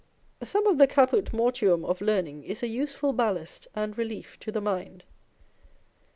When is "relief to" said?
3.95-4.51